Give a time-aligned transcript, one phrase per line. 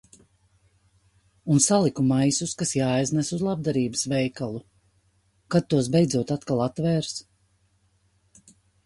[1.55, 4.63] Un saliku maisus kas jāaiznes uz labdarības veikalu.
[5.57, 7.13] Kad tos beidzot atkal atvērs.